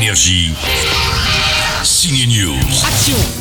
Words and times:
Énergie. 0.00 0.54
Signe 1.84 2.26
News. 2.26 2.56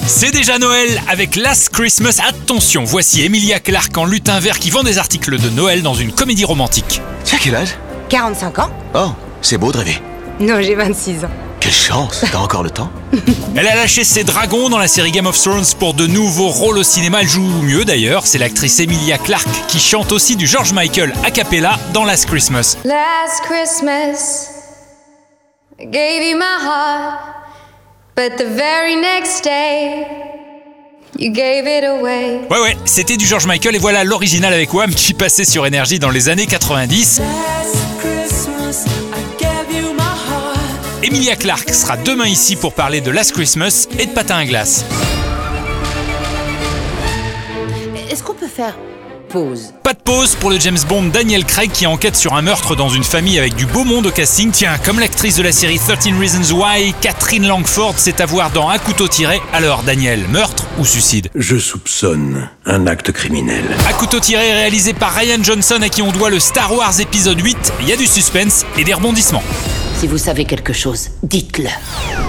C'est 0.08 0.32
déjà 0.32 0.58
Noël 0.60 1.02
avec 1.08 1.38
Last 1.38 1.70
Christmas. 1.70 2.20
Attention, 2.28 2.84
voici 2.84 3.24
Emilia 3.24 3.62
Clarke 3.62 3.98
en 3.98 4.04
lutin 4.04 4.42
vert 4.42 4.60
qui 4.60 4.70
vend 4.70 4.84
des 4.84 4.98
articles 4.98 5.40
de 5.40 5.50
Noël 5.52 5.84
dans 5.84 5.94
une 5.94 6.12
comédie 6.12 6.44
romantique. 6.44 7.02
Tu 7.24 7.36
as 7.36 7.40
quel 7.40 7.56
âge? 7.56 7.70
45 8.10 8.60
ans 8.60 8.70
Oh, 8.94 9.12
c'est 9.42 9.58
beau 9.58 9.72
de 9.72 9.78
rêver. 9.78 10.02
Non, 10.42 10.62
j'ai 10.62 10.76
26 10.76 11.24
ans. 11.24 11.30
Quelle 11.62 11.72
chance, 11.72 12.26
t'as 12.30 12.40
encore 12.40 12.64
le 12.64 12.72
temps 12.72 12.92
Elle 13.56 13.68
a 13.68 13.76
lâché 13.76 14.04
ses 14.04 14.26
dragons 14.26 14.68
dans 14.68 14.80
la 14.80 14.90
série 14.90 15.12
Game 15.12 15.28
of 15.28 15.40
Thrones 15.42 15.66
pour 15.80 15.94
de 15.94 16.08
nouveaux 16.08 16.50
rôles 16.50 16.78
au 16.80 16.84
cinéma. 16.84 17.22
Elle 17.22 17.30
joue 17.30 17.48
mieux 17.62 17.86
d'ailleurs. 17.86 18.28
C'est 18.28 18.38
l'actrice 18.38 18.82
Emilia 18.82 19.18
Clarke 19.18 19.48
qui 19.70 19.80
chante 19.80 20.12
aussi 20.12 20.36
du 20.36 20.46
George 20.46 20.74
Michael 20.74 21.14
a 21.24 21.32
cappella 21.32 21.80
dans 21.94 22.04
Last 22.04 22.26
Christmas. 22.26 22.76
Last 22.84 23.44
Christmas, 23.48 24.59
I 25.82 25.86
gave 25.86 26.22
you 26.22 26.38
my 26.38 26.58
heart, 26.60 27.20
but 28.14 28.38
the 28.38 28.46
very 28.46 28.98
next 28.98 29.46
day, 29.46 30.06
you 31.18 31.32
gave 31.32 31.66
it 31.68 31.86
away. 31.86 32.42
Ouais 32.50 32.60
ouais, 32.60 32.78
c'était 32.84 33.16
du 33.16 33.26
George 33.26 33.48
Michael 33.48 33.76
et 33.76 33.80
voilà 33.80 34.04
l'original 34.04 34.54
avec 34.54 34.74
Wham 34.74 34.94
qui 34.94 35.14
passait 35.14 35.46
sur 35.46 35.66
énergie 35.66 35.98
dans 35.98 36.10
les 36.10 36.28
années 36.28 36.48
90. 36.48 37.22
Emilia 41.02 41.38
Clarke 41.38 41.70
sera 41.70 41.96
demain 41.96 42.28
ici 42.28 42.58
pour 42.58 42.74
parler 42.74 43.00
de 43.00 43.10
Last 43.10 43.32
Christmas 43.32 43.88
et 43.98 44.06
de 44.06 44.12
patin 44.12 44.36
à 44.36 44.44
glace. 44.44 44.84
Est-ce 48.12 48.22
qu'on 48.22 48.34
peut 48.34 48.48
faire 48.48 48.76
pause 49.30 49.74
Pas 49.84 49.94
de 49.94 50.00
pause 50.00 50.36
pour 50.36 50.50
le 50.50 50.60
James 50.60 50.78
Bond 50.88 51.06
Daniel 51.06 51.46
Craig 51.46 51.72
qui 51.72 51.86
enquête 51.88 52.16
sur 52.16 52.34
un 52.34 52.42
meurtre 52.42 52.76
dans 52.76 52.90
une 52.90 53.04
famille 53.04 53.38
avec 53.38 53.56
du 53.56 53.66
beau 53.66 53.84
monde 53.84 54.08
au 54.08 54.12
casting. 54.12 54.52
Tiens, 54.52 54.78
comme 54.84 55.00
l'actrice 55.00 55.38
de 55.38 55.44
la 55.44 55.52
série 55.52 55.80
13 55.80 56.14
Reasons 56.20 56.56
Why, 56.56 56.94
Catherine 57.00 57.48
Langford, 57.48 57.94
c'est 57.98 58.20
à 58.20 58.26
voir 58.26 58.50
dans 58.52 58.70
Un 58.70 58.80
couteau 58.80 59.08
tiré. 59.08 59.40
Alors 59.54 59.84
Daniel, 59.84 60.28
meurtre 60.28 60.66
ou 60.80 60.86
suicide? 60.86 61.30
Je 61.36 61.58
soupçonne 61.58 62.50
un 62.66 62.88
acte 62.88 63.12
criminel. 63.12 63.64
Un 63.88 63.94
couteau 63.94 64.20
tiré 64.20 64.52
réalisé 64.52 64.94
par 64.94 65.14
Ryan 65.14 65.42
Johnson 65.42 65.80
à 65.82 65.90
qui 65.90 66.02
on 66.02 66.12
doit 66.12 66.30
le 66.30 66.40
Star 66.40 66.74
Wars 66.74 67.00
épisode 67.00 67.40
8. 67.40 67.74
Il 67.82 67.88
y 67.88 67.94
a 67.94 67.98
du 67.98 68.08
suspense 68.08 68.66
et 68.78 68.84
des 68.84 68.94
rebondissements. 68.94 69.44
Si 70.00 70.08
vous 70.08 70.18
savez 70.18 70.46
quelque 70.46 70.72
chose, 70.72 71.10
dites-le. 71.24 71.68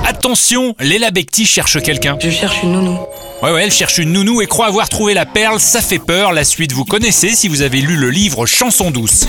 Attention, 0.05 0.75
Léla 0.81 1.13
Becti 1.13 1.47
cherche 1.47 1.81
quelqu'un. 1.81 2.19
Je 2.21 2.29
cherche 2.29 2.65
une 2.65 2.73
nounou. 2.73 2.99
Ouais 3.45 3.53
ouais, 3.53 3.63
elle 3.63 3.71
cherche 3.71 3.99
une 3.99 4.13
nounou 4.13 4.41
et 4.43 4.49
croit 4.49 4.67
avoir 4.67 4.89
trouvé 4.89 5.15
la 5.15 5.25
perle, 5.25 5.61
ça 5.61 5.81
fait 5.81 6.01
peur. 6.01 6.33
La 6.33 6.43
suite 6.43 6.73
vous 6.73 6.85
connaissez 6.85 7.29
si 7.29 7.47
vous 7.47 7.63
avez 7.63 7.81
lu 7.81 7.95
le 7.95 8.11
livre 8.11 8.45
Chanson 8.45 8.91
douce. 8.91 9.25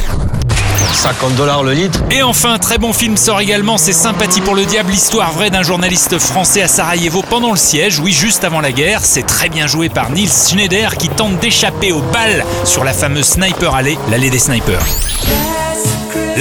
50 0.91 1.35
dollars 1.35 1.63
le 1.63 1.73
litre 1.73 1.99
Et 2.09 2.23
enfin, 2.23 2.57
très 2.57 2.79
bon 2.79 2.93
film 2.93 3.15
sort 3.15 3.39
également, 3.41 3.77
c'est 3.77 3.93
Sympathie 3.93 4.41
pour 4.41 4.55
le 4.55 4.65
diable, 4.65 4.89
l'histoire 4.89 5.31
vraie 5.33 5.51
d'un 5.51 5.61
journaliste 5.61 6.17
français 6.17 6.63
à 6.63 6.67
Sarajevo 6.67 7.21
pendant 7.29 7.51
le 7.51 7.57
siège, 7.57 7.99
oui, 7.99 8.11
juste 8.11 8.43
avant 8.43 8.59
la 8.59 8.71
guerre. 8.71 9.01
C'est 9.03 9.27
très 9.27 9.49
bien 9.49 9.67
joué 9.67 9.87
par 9.87 10.09
Nils 10.09 10.31
Schneider 10.31 10.97
qui 10.97 11.09
tente 11.09 11.37
d'échapper 11.37 11.91
aux 11.91 12.01
balles 12.01 12.43
sur 12.65 12.83
la 12.83 12.93
fameuse 12.93 13.25
Sniper 13.25 13.75
Alley, 13.75 13.99
l'allée 14.09 14.31
des 14.31 14.39
snipers. 14.39 14.81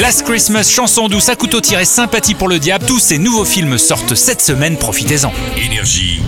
Last 0.00 0.22
Christmas, 0.22 0.64
chanson 0.64 1.08
douce 1.08 1.28
à 1.28 1.36
couteau 1.36 1.60
tiré, 1.60 1.84
sympathie 1.84 2.34
pour 2.34 2.48
le 2.48 2.58
diable, 2.58 2.86
tous 2.86 2.98
ces 2.98 3.18
nouveaux 3.18 3.44
films 3.44 3.76
sortent 3.76 4.14
cette 4.14 4.40
semaine, 4.40 4.78
profitez-en. 4.78 5.30
Énergie. 5.58 6.22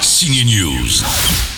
Signe 0.00 0.46
News. 0.46 1.57